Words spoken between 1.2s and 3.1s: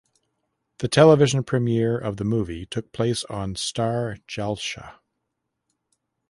premiere of the movie took